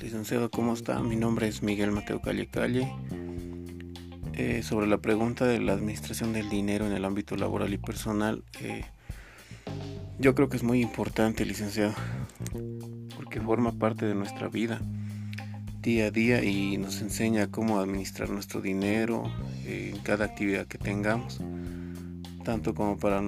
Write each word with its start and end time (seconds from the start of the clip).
Licenciado, 0.00 0.50
¿cómo 0.50 0.74
está? 0.74 1.00
Mi 1.00 1.16
nombre 1.16 1.48
es 1.48 1.62
Miguel 1.62 1.92
Mateo 1.92 2.20
Calle 2.20 2.46
Calle. 2.46 2.92
Eh, 4.34 4.62
sobre 4.62 4.86
la 4.86 4.98
pregunta 4.98 5.44
de 5.46 5.60
la 5.60 5.72
administración 5.72 6.32
del 6.32 6.48
dinero 6.48 6.86
en 6.86 6.92
el 6.92 7.04
ámbito 7.04 7.36
laboral 7.36 7.72
y 7.72 7.78
personal, 7.78 8.44
eh, 8.60 8.84
yo 10.18 10.34
creo 10.34 10.48
que 10.48 10.56
es 10.56 10.62
muy 10.62 10.80
importante, 10.80 11.44
licenciado, 11.44 11.94
porque 13.16 13.40
forma 13.40 13.72
parte 13.72 14.06
de 14.06 14.14
nuestra 14.14 14.48
vida 14.48 14.80
día 15.82 16.06
a 16.06 16.10
día 16.12 16.44
y 16.44 16.78
nos 16.78 17.00
enseña 17.00 17.50
cómo 17.50 17.80
administrar 17.80 18.30
nuestro 18.30 18.60
dinero 18.60 19.24
eh, 19.64 19.90
en 19.92 20.00
cada 20.02 20.26
actividad 20.26 20.66
que 20.68 20.78
tengamos, 20.78 21.40
tanto 22.42 22.74
como 22.74 22.98
para, 22.98 23.22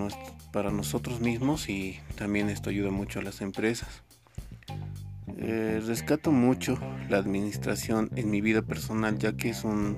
para 0.53 0.71
nosotros 0.71 1.21
mismos 1.21 1.69
y 1.69 1.99
también 2.17 2.51
esto 2.51 2.71
ayuda 2.71 2.91
mucho 2.91 3.21
a 3.21 3.23
las 3.23 3.41
empresas. 3.41 4.03
Eh, 5.39 5.83
rescato 5.85 6.33
mucho 6.33 6.79
la 7.09 7.19
administración 7.19 8.11
en 8.15 8.31
mi 8.31 8.41
vida 8.41 8.63
personal 8.63 9.19
ya 9.19 9.37
que 9.37 9.51
es 9.51 9.65
un 9.65 9.97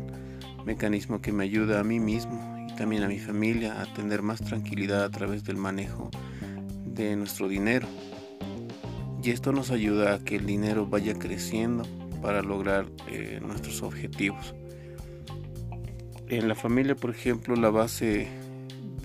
mecanismo 0.65 1.21
que 1.21 1.33
me 1.33 1.45
ayuda 1.45 1.79
a 1.81 1.85
mí 1.85 2.01
mismo 2.01 2.67
y 2.69 2.75
también 2.75 3.03
a 3.03 3.09
mi 3.09 3.19
familia 3.19 3.81
a 3.81 3.93
tener 3.93 4.23
más 4.23 4.41
tranquilidad 4.41 5.05
a 5.05 5.11
través 5.11 5.45
del 5.45 5.57
manejo 5.57 6.11
de 6.85 7.15
nuestro 7.17 7.49
dinero. 7.49 7.87
Y 9.23 9.31
esto 9.31 9.53
nos 9.53 9.71
ayuda 9.71 10.15
a 10.15 10.19
que 10.21 10.37
el 10.37 10.47
dinero 10.47 10.87
vaya 10.87 11.15
creciendo 11.15 11.85
para 12.23 12.43
lograr 12.43 12.87
eh, 13.09 13.41
nuestros 13.45 13.83
objetivos. 13.83 14.55
En 16.29 16.49
la 16.49 16.55
familia, 16.55 16.97
por 16.97 17.11
ejemplo, 17.11 17.55
la 17.55 17.71
base 17.71 18.29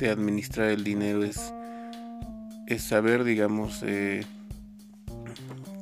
administrar 0.09 0.69
el 0.69 0.83
dinero 0.83 1.23
es, 1.23 1.53
es 2.67 2.83
saber, 2.83 3.23
digamos, 3.23 3.84
eh, 3.84 4.26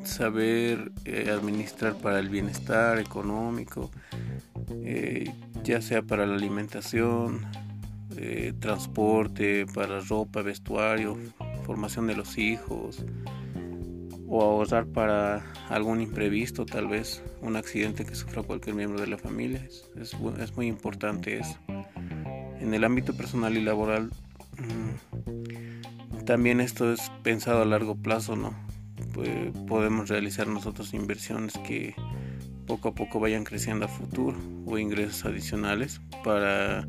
saber 0.03 0.91
eh, 1.05 1.29
administrar 1.31 1.95
para 1.95 2.19
el 2.19 2.29
bienestar 2.29 2.99
económico, 2.99 3.91
ya 5.63 5.81
sea 5.81 6.01
para 6.01 6.25
la 6.25 6.35
alimentación, 6.35 7.45
transporte, 8.59 9.65
para 9.67 9.99
ropa, 9.99 10.41
vestuario, 10.41 11.17
formación 11.65 12.07
de 12.07 12.15
los 12.15 12.37
hijos, 12.37 13.05
o 14.29 14.43
ahorrar 14.43 14.85
para 14.85 15.43
algún 15.69 16.01
imprevisto, 16.01 16.65
tal 16.65 16.87
vez 16.87 17.23
un 17.41 17.55
accidente 17.55 18.05
que 18.05 18.13
sufra 18.13 18.43
cualquier 18.43 18.75
miembro 18.75 19.01
de 19.01 19.07
la 19.07 19.17
familia. 19.17 19.67
Es, 19.67 20.15
es, 20.39 20.55
muy 20.55 20.67
importante 20.67 21.39
eso. 21.39 21.57
En 22.59 22.73
el 22.73 22.83
ámbito 22.83 23.15
personal 23.15 23.57
y 23.57 23.61
laboral, 23.61 24.11
mm, 24.57 26.25
también 26.25 26.61
esto 26.61 26.91
es 26.91 27.11
pensado 27.23 27.61
a 27.61 27.65
largo 27.65 27.95
plazo, 27.95 28.35
¿no? 28.35 28.53
Pues 29.13 29.51
podemos 29.67 30.09
realizar 30.09 30.47
nosotros 30.47 30.93
inversiones 30.93 31.53
que 31.65 31.95
poco 32.67 32.89
a 32.89 32.95
poco 32.95 33.19
vayan 33.19 33.43
creciendo 33.43 33.85
a 33.85 33.87
futuro 33.87 34.37
o 34.65 34.77
ingresos 34.77 35.25
adicionales 35.25 36.01
para 36.23 36.87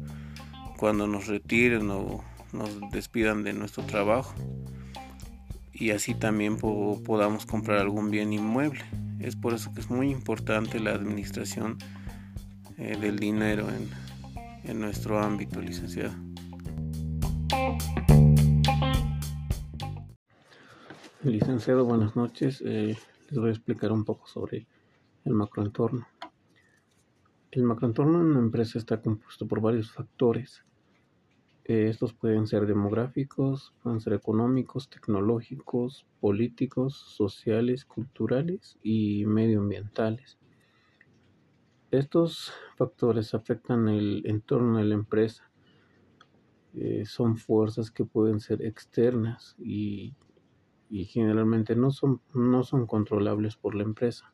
cuando 0.77 1.07
nos 1.07 1.27
retiren 1.27 1.91
o 1.91 2.23
nos 2.53 2.79
despidan 2.91 3.45
de 3.45 3.53
nuestro 3.53 3.85
trabajo 3.85 4.35
y 5.73 5.93
así 5.93 6.15
también 6.15 6.59
podamos 6.59 7.47
comprar 7.47 7.79
algún 7.79 8.11
bien 8.11 8.35
inmueble. 8.35 8.85
Es 9.19 9.35
por 9.35 9.55
eso 9.55 9.73
que 9.73 9.81
es 9.81 9.89
muy 9.89 10.11
importante 10.11 10.79
la 10.79 10.91
administración 10.91 11.79
eh, 12.77 12.99
del 13.01 13.19
dinero 13.19 13.69
en, 13.71 13.89
en 14.65 14.81
nuestro 14.81 15.19
ámbito, 15.19 15.61
licenciado. 15.61 16.15
Licenciado, 21.23 21.85
buenas 21.85 22.17
noches. 22.17 22.63
Eh, 22.65 22.97
les 23.29 23.39
voy 23.39 23.49
a 23.49 23.53
explicar 23.53 23.93
un 23.93 24.05
poco 24.05 24.27
sobre 24.27 24.67
el 25.25 25.35
macroentorno. 25.35 26.07
El 27.51 27.65
macroentorno 27.65 28.21
en 28.21 28.27
una 28.27 28.41
empresa 28.41 28.79
está 28.79 29.01
compuesto 29.01 29.47
por 29.47 29.61
varios 29.61 29.91
factores 29.93 30.65
estos 31.71 32.13
pueden 32.13 32.49
ser 32.49 32.67
demográficos, 32.67 33.73
pueden 33.83 34.01
ser 34.01 34.15
económicos, 34.15 34.91
tecnológicos, 34.91 36.05
políticos, 36.21 36.97
sociales, 36.97 37.85
culturales 37.85 38.77
y 38.83 39.25
medioambientales. 39.27 40.37
Estos 41.91 42.53
factores 42.77 43.35
afectan 43.35 43.89
el 43.89 44.23
entorno 44.25 44.79
de 44.79 44.85
la 44.85 44.95
empresa. 44.95 45.51
Eh, 46.75 47.05
son 47.05 47.37
fuerzas 47.37 47.91
que 47.91 48.05
pueden 48.05 48.39
ser 48.39 48.63
externas 48.63 49.57
y, 49.59 50.15
generalmente 50.89 51.75
no 51.75 51.91
son, 51.91 52.21
no 52.33 52.63
son 52.63 52.87
controlables 52.87 53.57
por 53.57 53.75
la 53.75 53.83
empresa. 53.83 54.33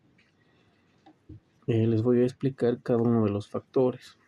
Eh, 1.66 1.86
les 1.86 2.02
voy 2.02 2.20
a 2.20 2.24
explicar 2.24 2.82
cada 2.82 3.00
uno 3.00 3.24
de 3.24 3.30
los 3.30 3.48
factores. 3.48 4.18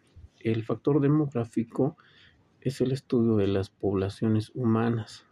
El 0.40 0.64
factor 0.64 1.00
demográfico 1.00 1.98
es 2.60 2.80
el 2.80 2.92
estudio 2.92 3.36
de 3.36 3.46
las 3.46 3.68
poblaciones 3.68 4.52
humanas 4.54 5.26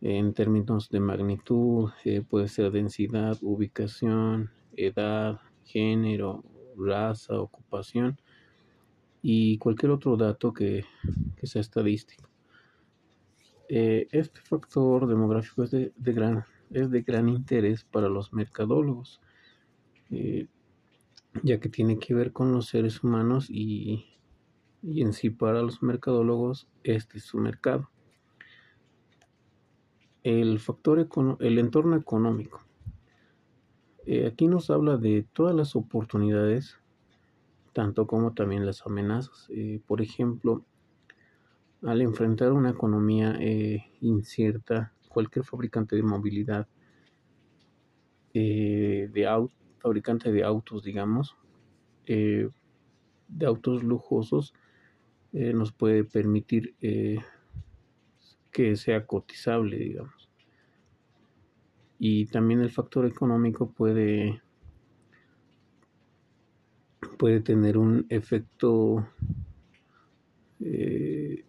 en 0.00 0.32
términos 0.32 0.90
de 0.90 1.00
magnitud, 1.00 1.90
eh, 2.04 2.22
puede 2.22 2.48
ser 2.48 2.70
densidad, 2.70 3.36
ubicación, 3.42 4.50
edad, 4.76 5.40
género, 5.64 6.44
raza, 6.78 7.40
ocupación 7.40 8.20
y 9.22 9.58
cualquier 9.58 9.92
otro 9.92 10.16
dato 10.16 10.52
que, 10.52 10.84
sea 11.42 11.60
estadístico. 11.60 12.28
Eh, 13.68 14.08
este 14.12 14.40
factor 14.40 15.06
demográfico 15.06 15.64
es 15.64 15.70
de, 15.70 15.92
gran, 15.96 16.44
es 16.70 16.90
de 16.90 17.02
gran 17.02 17.28
interés 17.28 17.84
para 17.84 18.08
los 18.08 18.32
mercadólogos, 18.32 19.20
eh, 20.10 20.46
ya 21.42 21.60
que 21.60 21.68
tiene 21.68 21.98
que 21.98 22.14
ver 22.14 22.32
con 22.32 22.52
los 22.52 22.66
seres 22.66 23.04
humanos 23.04 23.48
y 23.50 24.06
y 24.82 25.02
en 25.02 25.12
sí 25.12 25.30
para 25.30 25.62
los 25.62 25.82
mercadólogos 25.82 26.68
este 26.84 27.18
es 27.18 27.24
su 27.24 27.38
mercado. 27.38 27.90
El 30.22 30.58
factor 30.58 31.08
el 31.40 31.58
entorno 31.58 31.96
económico. 31.96 32.62
Eh, 34.10 34.26
aquí 34.26 34.48
nos 34.48 34.70
habla 34.70 34.96
de 34.96 35.26
todas 35.34 35.54
las 35.54 35.76
oportunidades, 35.76 36.78
tanto 37.74 38.06
como 38.06 38.32
también 38.32 38.64
las 38.64 38.86
amenazas. 38.86 39.46
Eh, 39.50 39.82
por 39.86 40.00
ejemplo, 40.00 40.64
al 41.82 42.00
enfrentar 42.00 42.52
una 42.52 42.70
economía 42.70 43.36
eh, 43.38 43.84
incierta, 44.00 44.94
cualquier 45.10 45.44
fabricante 45.44 45.94
de 45.94 46.02
movilidad, 46.02 46.66
de 48.32 49.26
auto, 49.28 49.54
fabricante 49.78 50.32
de 50.32 50.42
autos, 50.44 50.84
digamos, 50.84 51.36
de 52.06 52.50
autos 53.44 53.82
lujosos, 53.82 54.54
nos 55.32 55.72
puede 55.72 56.04
permitir 56.04 56.76
que 58.52 58.76
sea 58.76 59.06
cotizable, 59.06 59.76
digamos. 59.76 60.27
Y 61.98 62.26
también 62.26 62.60
el 62.60 62.70
factor 62.70 63.06
económico 63.06 63.70
puede, 63.70 64.40
puede 67.18 67.40
tener 67.40 67.76
un 67.76 68.06
efecto 68.08 69.08
eh, 70.60 71.44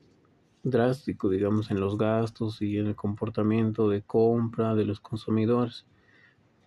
drástico, 0.64 1.30
digamos, 1.30 1.72
en 1.72 1.80
los 1.80 1.98
gastos 1.98 2.62
y 2.62 2.78
en 2.78 2.88
el 2.88 2.96
comportamiento 2.96 3.90
de 3.90 4.02
compra 4.02 4.76
de 4.76 4.86
los 4.86 5.00
consumidores. 5.00 5.86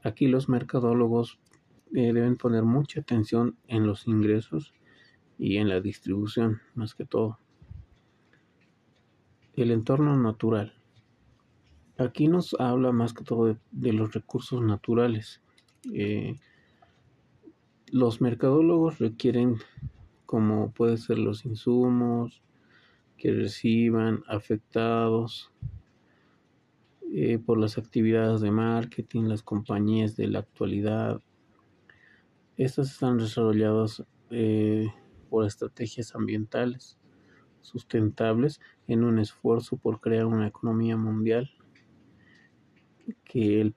Aquí 0.03 0.27
los 0.27 0.49
mercadólogos 0.49 1.39
deben 1.91 2.37
poner 2.37 2.65
mucha 2.65 3.01
atención 3.01 3.57
en 3.69 3.87
los 3.87 4.07
ingresos 4.09 4.73
y 5.39 5.59
en 5.59 5.69
la 5.69 5.81
distribución 5.81 6.61
más 6.75 6.95
que 6.95 7.05
todo. 7.05 7.39
El 9.55 9.71
entorno 9.71 10.17
natural. 10.17 10.82
Aquí 12.03 12.27
nos 12.27 12.57
habla 12.59 12.91
más 12.91 13.15
que 13.15 13.23
todo 13.23 13.57
de, 13.71 13.93
los 13.93 14.13
recursos 14.13 14.61
naturales. 14.61 15.41
Eh, 15.93 16.41
los 17.93 18.21
mercadólogos 18.21 18.99
requieren 18.99 19.59
como 20.27 20.73
puede 20.73 20.97
ser 20.97 21.19
los 21.19 21.45
insumos 21.45 22.43
que 23.17 23.33
reciban 23.33 24.25
afectados 24.27 25.53
eh, 27.13 27.39
por 27.39 27.59
las 27.59 27.79
actividades 27.79 28.41
de 28.41 28.51
marketing, 28.51 29.25
las 29.25 29.45
compañías 29.45 30.17
de 30.17 30.27
la 30.27 30.41
actualidad. 30.41 31.21
Estas 32.57 32.91
están 32.91 33.19
desarrolladas 33.19 34.03
eh, 34.31 34.89
por 35.31 35.47
estrategias 35.47 36.17
ambientales 36.17 36.99
sustentables 37.61 38.61
en 38.89 39.05
un 39.05 39.21
esfuerzo 39.21 39.77
por 39.77 40.01
crear 40.01 40.27
una 40.27 40.49
economía 40.49 40.97
mundial 40.97 41.49
que 43.25 43.61
el 43.61 43.75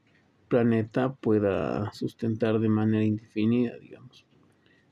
planeta 0.48 1.14
pueda 1.14 1.92
sustentar 1.94 2.60
de 2.60 2.70
manera 2.70 3.04
indefinida, 3.04 3.78
digamos. 3.78 4.26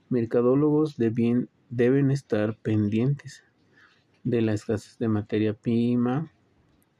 Mercadólogos 0.09 0.97
deben, 0.97 1.49
deben 1.69 2.11
estar 2.11 2.57
pendientes 2.57 3.43
de 4.23 4.41
la 4.41 4.53
escasez 4.53 4.97
de 4.97 5.07
materia 5.07 5.53
prima 5.53 6.31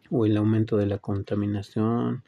o 0.09 0.25
el 0.25 0.37
aumento 0.37 0.77
de 0.77 0.85
la 0.85 0.99
contaminación 0.99 2.23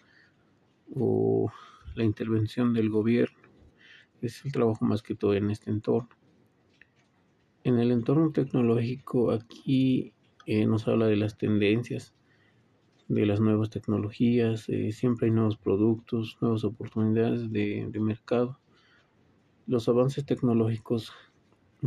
o 0.94 1.52
la 1.96 2.04
intervención 2.04 2.74
del 2.74 2.90
gobierno. 2.90 3.38
Es 4.22 4.44
el 4.46 4.52
trabajo 4.52 4.86
más 4.86 5.02
que 5.02 5.16
todo 5.16 5.34
en 5.34 5.50
este 5.50 5.70
entorno. 5.70 6.10
En 7.64 7.80
el 7.80 7.92
entorno 7.92 8.32
tecnológico 8.32 9.32
aquí 9.32 10.14
eh, 10.46 10.66
nos 10.66 10.88
habla 10.88 11.08
de 11.08 11.16
las 11.16 11.38
tendencias, 11.38 12.14
de 13.08 13.26
las 13.26 13.40
nuevas 13.40 13.70
tecnologías, 13.70 14.68
eh, 14.70 14.92
siempre 14.92 15.28
hay 15.28 15.32
nuevos 15.32 15.58
productos, 15.58 16.38
nuevas 16.42 16.64
oportunidades 16.64 17.52
de, 17.52 17.90
mercado. 18.00 18.60
Los 19.68 19.88
avances 19.88 20.26
tecnológicos 20.26 21.12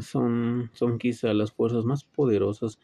son, 0.00 0.70
son 0.74 0.98
quizá 0.98 1.34
las 1.34 1.52
fuerzas 1.52 1.84
más 1.84 2.04
poderosas 2.04 2.78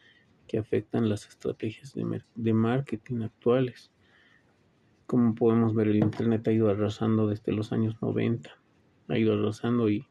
que 0.47 0.57
afectan 0.57 1.09
las 1.09 1.27
estrategias 1.27 1.93
de, 1.93 2.21
de 2.35 2.53
marketing 2.53 3.21
actuales. 3.21 3.91
Como 5.07 5.33
podemos 5.35 5.73
ver, 5.73 5.87
el 5.87 5.97
Internet 5.97 6.47
ha 6.47 6.51
ido 6.51 6.69
arrasando 6.69 7.27
desde 7.27 7.53
los 7.53 7.71
años 7.71 7.95
90, 8.01 8.49
ha 9.07 9.17
ido 9.17 9.33
arrasando 9.33 9.89
y, 9.89 10.07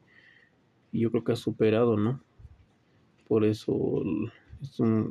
y 0.91 1.01
yo 1.01 1.11
creo 1.11 1.23
que 1.23 1.33
ha 1.33 1.37
superado, 1.37 1.97
¿no? 1.97 2.23
Por 3.27 3.43
eso 3.43 4.01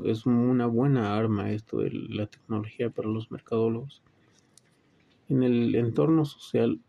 es, 0.05 0.27
una 0.27 0.67
buena 0.67 1.17
arma 1.17 1.51
esto 1.51 1.79
de 1.79 1.91
la 1.91 2.27
tecnología 2.27 2.91
para 2.91 3.09
los 3.09 3.31
mercadólogos. 3.31 4.03
En 5.29 5.43
el 5.43 5.75
entorno 5.75 6.25
social 6.25 6.81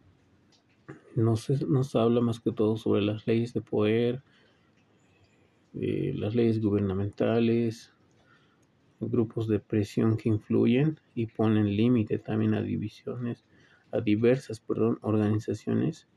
nos, 1.16 1.50
nos 1.68 1.96
habla 1.96 2.22
más 2.22 2.40
que 2.40 2.52
todo 2.52 2.78
sobre 2.78 3.02
las 3.02 3.26
leyes 3.28 3.54
de 3.54 3.62
poder, 3.62 4.22
eh, 5.74 6.14
las 6.16 6.36
leyes 6.36 6.62
gubernamentales, 6.62 7.94
grupos 9.00 9.48
de 9.48 9.60
presión 9.60 10.18
que 10.18 10.30
influyen 10.30 11.00
y 11.14 11.28
ponen 11.28 11.76
límite 11.76 12.18
también 12.18 12.54
a 12.54 12.62
divisiones, 12.62 13.46
a 13.92 14.02
diversas 14.02 14.60
perdón, 14.60 15.00
organizaciones 15.02 16.08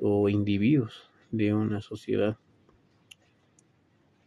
o 0.00 0.28
individuos 0.28 1.10
de 1.30 1.54
una 1.54 1.80
sociedad. 1.80 2.38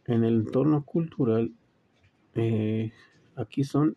En 0.06 0.24
el 0.24 0.34
entorno 0.34 0.84
cultural, 0.84 1.52
eh, 2.34 2.92
aquí 3.36 3.64
son 3.64 3.96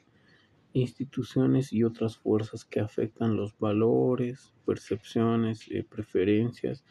instituciones 0.73 1.71
y 1.71 1.83
otras 1.83 2.17
fuerzas 2.17 2.65
que 2.65 2.79
afectan 2.79 3.35
los 3.35 3.57
valores, 3.57 4.53
percepciones, 4.65 5.69
eh, 5.71 5.85
preferencias, 5.89 6.83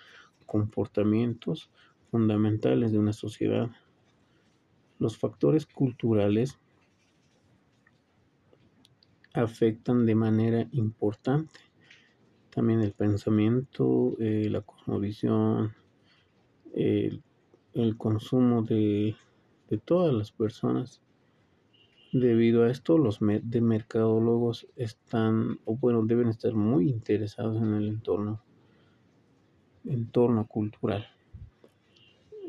comportamientos 0.47 1.71
fundamentales 2.11 2.93
de 2.93 2.99
una 2.99 3.13
sociedad. 3.13 3.71
Los 4.99 5.19
factores 5.19 5.67
culturales 5.67 6.59
afectan 9.35 10.07
de 10.07 10.15
manera 10.15 10.69
importante 10.73 11.61
también 12.55 12.81
el 12.81 12.93
pensamiento, 12.93 14.15
eh, 14.21 14.49
la 14.49 14.61
cosmovisión, 14.61 15.75
el 16.73 17.21
el 17.75 17.97
consumo 17.97 18.63
de, 18.63 19.17
todas 19.85 20.15
las 20.15 20.31
personas. 20.31 21.01
Debido 22.13 22.63
a 22.63 22.71
esto, 22.71 22.97
los 22.97 23.19
de 23.21 23.61
mercadólogos 23.61 24.69
están, 24.77 25.59
o 25.65 25.77
bueno, 25.77 26.05
deben 26.05 26.29
estar 26.29 26.55
muy 26.55 26.89
interesados 26.89 27.61
en 27.61 27.75
el 27.75 27.89
entorno, 27.89 28.41
entorno 29.85 30.47
cultural. 30.47 31.09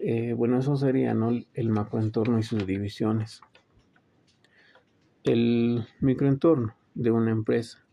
Eh, 0.03 0.33
bueno, 0.33 0.59
eso 0.59 0.75
sería 0.75 1.15
¿no? 1.15 1.31
el 1.31 1.69
macroentorno 1.69 2.37
y 2.37 2.43
sus 2.43 2.67
divisiones. 2.67 3.41
El 5.23 5.83
microentorno 5.99 6.75
de 6.93 7.09
una 7.09 7.31
empresa. 7.31 7.83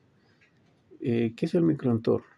Eh, 1.00 1.32
¿Qué 1.34 1.46
es 1.46 1.54
el 1.54 1.62
microentorno? 1.62 2.31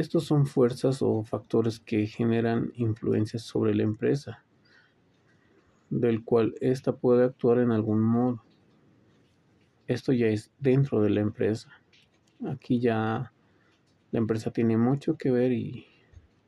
Estos 0.00 0.24
son 0.24 0.46
fuerzas 0.46 1.02
o 1.02 1.22
factores 1.24 1.78
que 1.78 2.06
generan 2.06 2.72
influencias 2.74 3.42
sobre 3.42 3.74
la 3.74 3.82
empresa, 3.82 4.42
del 5.90 6.24
cual 6.24 6.54
ésta 6.62 6.96
puede 6.96 7.22
actuar 7.22 7.58
en 7.58 7.70
algún 7.70 8.00
modo. 8.00 8.42
Esto 9.86 10.14
ya 10.14 10.28
es 10.28 10.50
dentro 10.58 11.02
de 11.02 11.10
la 11.10 11.20
empresa. 11.20 11.68
Aquí 12.48 12.80
ya 12.80 13.30
la 14.10 14.18
empresa 14.18 14.50
tiene 14.50 14.78
mucho 14.78 15.18
que 15.18 15.30
ver 15.30 15.52
y, 15.52 15.84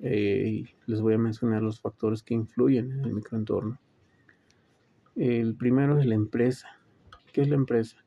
eh, 0.01 0.65
les 0.87 1.03
voy 1.03 1.13
a 1.13 1.19
mencionar 1.19 1.63
los 1.63 1.79
factores 1.79 2.23
que 2.23 2.33
influyen 2.33 2.91
en 2.91 3.05
el 3.05 3.13
microentorno. 3.13 3.79
El 5.15 5.57
primero 5.57 6.01
es 6.01 6.07
la 6.07 6.15
empresa. 6.15 6.69
¿Qué 7.35 7.43
es 7.43 7.51
la 7.51 7.57
empresa? 7.57 8.03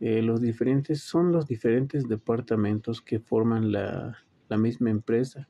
Eh, 0.00 0.22
los 0.22 0.40
diferentes 0.40 1.02
son 1.02 1.32
los 1.32 1.46
diferentes 1.46 2.08
departamentos 2.08 3.02
que 3.02 3.20
forman 3.20 3.72
la 3.72 4.16
la 4.50 4.58
misma 4.58 4.90
empresa. 4.90 5.48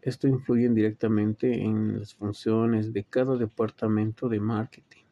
Esto 0.00 0.26
influye 0.26 0.68
directamente 0.68 1.62
en 1.62 1.98
las 1.98 2.14
funciones 2.14 2.92
de 2.92 3.04
cada 3.04 3.36
departamento 3.36 4.28
de 4.28 4.40
marketing. 4.40 5.02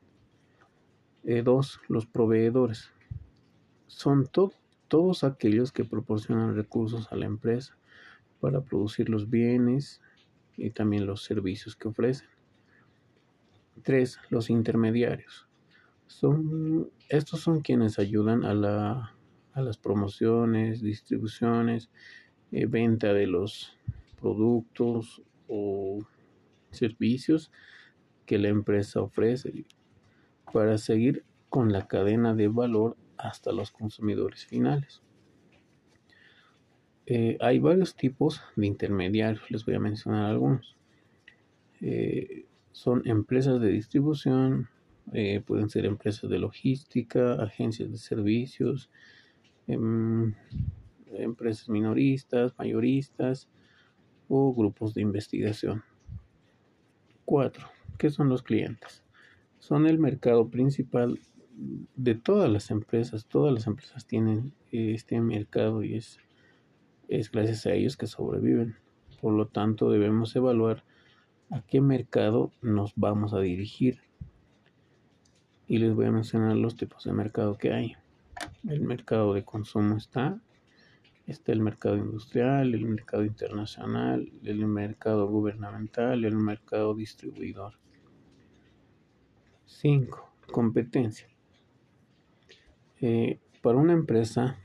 Eh, 1.25 1.43
dos, 1.43 1.81
los 1.89 2.07
proveedores. 2.07 2.91
Son 3.87 4.29
todos 4.89 5.25
aquellos 5.25 5.71
que 5.71 5.85
proporcionan 5.85 6.55
recursos 6.55 7.13
a 7.13 7.17
la 7.17 7.27
empresa 7.27 7.77
para 8.41 8.63
producir 8.63 9.09
los 9.09 9.29
bienes 9.29 10.01
y 10.57 10.71
también 10.71 11.07
los 11.07 11.25
servicios 11.25 11.77
que 11.77 11.89
ofrecen. 11.89 12.29
Tres, 13.83 14.19
los 14.31 14.51
intermediarios. 14.51 15.49
Son, 16.07 16.91
estos 17.09 17.41
son 17.41 17.61
quienes 17.61 17.99
ayudan 17.99 18.45
a, 18.45 18.55
la, 18.55 19.15
a 19.53 19.61
las 19.61 19.79
promociones, 19.79 20.83
distribuciones 20.83 21.91
eh, 22.53 22.67
venta 22.67 23.13
de 23.13 23.27
los 23.27 23.77
productos 24.21 25.23
o 25.49 26.01
servicios 26.71 27.51
que 28.27 28.39
la 28.39 28.49
empresa 28.49 29.01
ofrece 29.01 29.65
para 30.53 30.79
seguir 30.79 31.25
con 31.49 31.73
la 31.73 31.87
cadena 31.87 32.35
de 32.35 32.49
valor 32.49 32.97
hasta 33.17 33.53
los 33.53 33.71
consumidores 33.71 34.47
finales. 34.47 35.03
Eh, 37.07 37.37
hay 37.41 37.59
varios 37.59 37.97
tipos 37.97 38.41
de 38.57 38.67
intermediarios, 38.67 39.51
les 39.51 39.65
voy 39.65 39.75
a 39.75 39.81
mencionar 39.81 40.31
algunos. 40.31 40.77
Eh, 41.81 42.47
son 42.73 43.03
empresas 43.07 43.61
de 43.61 43.69
distribución, 43.69 44.69
pueden 45.45 45.69
ser 45.69 45.87
empresas 45.87 46.31
de 46.31 46.39
logística, 46.39 47.35
agencias 47.35 47.91
de 47.91 47.99
servicios, 47.99 48.91
em, 49.67 50.35
empresas 51.25 51.69
minoristas, 51.69 52.55
mayoristas 52.59 53.49
o 54.29 54.55
grupos 54.55 54.95
de 54.95 55.03
investigación. 55.03 55.83
4. 57.25 57.67
¿Qué 57.99 58.11
son 58.11 58.29
los 58.29 58.43
clientes? 58.43 59.05
Son 59.59 59.87
el 59.87 59.99
mercado 59.99 60.49
principal 60.49 61.21
de 61.97 62.15
todas 62.15 62.51
las 62.51 62.71
empresas. 62.71 63.27
Todas 63.27 63.53
las 63.53 63.67
empresas 63.67 64.07
tienen 64.07 64.55
este 64.73 65.21
mercado 65.21 65.83
y 65.83 65.97
es, 65.97 66.19
es 67.09 67.31
gracias 67.31 67.67
a 67.67 67.73
ellos 67.73 67.97
que 67.97 68.07
sobreviven. 68.07 68.77
Por 69.21 69.35
lo 69.35 69.47
tanto, 69.47 69.91
debemos 69.91 70.35
evaluar 70.35 70.85
a 71.51 71.63
qué 71.63 71.81
mercado 71.81 72.53
nos 72.63 72.93
vamos 72.97 73.35
a 73.35 73.41
dirigir. 73.41 74.01
Y 75.67 75.79
les 75.79 75.95
voy 75.95 76.07
a 76.07 76.13
mencionar 76.13 76.57
los 76.57 76.77
tipos 76.77 77.05
de 77.05 77.13
mercado 77.13 77.59
que 77.59 77.73
hay. 77.73 77.97
El 78.67 78.81
mercado 78.81 79.35
de 79.35 79.45
consumo 79.45 79.97
está, 79.97 80.41
Está 81.31 81.53
el 81.53 81.61
mercado 81.61 81.97
industrial, 81.97 82.75
el 82.75 82.87
mercado 82.87 83.25
internacional, 83.25 84.33
el 84.43 84.67
mercado 84.67 85.29
gubernamental, 85.29 86.25
el 86.25 86.35
mercado 86.35 86.93
distribuidor. 86.93 87.75
5. 89.65 90.29
Competencia. 90.51 91.29
Eh, 93.01 93.39
para 93.63 93.79
una 93.79 93.93
empresa 93.93 94.59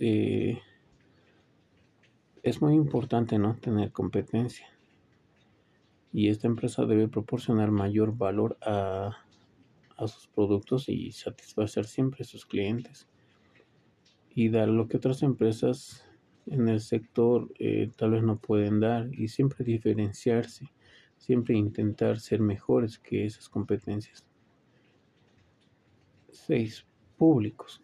eh, 0.00 0.58
es 2.42 2.62
muy 2.62 2.72
importante 2.72 3.38
¿no? 3.38 3.56
tener 3.56 3.92
competencia 3.92 4.68
y 6.14 6.30
esta 6.30 6.46
empresa 6.46 6.86
debe 6.86 7.08
proporcionar 7.08 7.70
mayor 7.70 8.16
valor 8.16 8.56
a, 8.62 9.18
a 9.98 10.08
sus 10.08 10.28
productos 10.28 10.88
y 10.88 11.12
satisfacer 11.12 11.84
siempre 11.84 12.22
a 12.22 12.26
sus 12.26 12.46
clientes 12.46 13.06
y 14.34 14.48
dar 14.48 14.68
lo 14.68 14.88
que 14.88 14.96
otras 14.96 15.22
empresas 15.22 16.05
en 16.46 16.68
el 16.68 16.80
sector 16.80 17.52
eh, 17.58 17.90
tal 17.96 18.12
vez 18.12 18.22
no 18.22 18.38
pueden 18.38 18.80
dar 18.80 19.08
y 19.12 19.28
siempre 19.28 19.64
diferenciarse, 19.64 20.72
siempre 21.16 21.56
intentar 21.56 22.20
ser 22.20 22.40
mejores 22.40 22.98
que 22.98 23.24
esas 23.24 23.48
competencias. 23.48 24.26
6. 26.30 26.86
Públicos. 27.16 27.82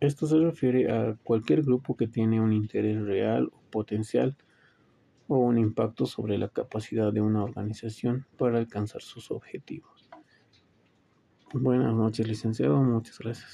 Esto 0.00 0.26
se 0.26 0.38
refiere 0.38 0.90
a 0.90 1.16
cualquier 1.24 1.62
grupo 1.62 1.96
que 1.96 2.06
tiene 2.06 2.40
un 2.40 2.52
interés 2.52 3.00
real 3.02 3.50
o 3.52 3.60
potencial 3.70 4.36
o 5.28 5.38
un 5.38 5.58
impacto 5.58 6.06
sobre 6.06 6.38
la 6.38 6.48
capacidad 6.48 7.12
de 7.12 7.20
una 7.20 7.44
organización 7.44 8.26
para 8.36 8.58
alcanzar 8.58 9.02
sus 9.02 9.30
objetivos. 9.30 10.08
Buenas 11.52 11.94
noches, 11.94 12.26
licenciado. 12.28 12.82
Muchas 12.82 13.18
gracias. 13.18 13.46